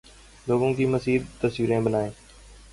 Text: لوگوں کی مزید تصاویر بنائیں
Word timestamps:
لوگوں 0.47 0.73
کی 0.73 0.85
مزید 0.85 1.21
تصاویر 1.41 1.79
بنائیں 1.79 2.09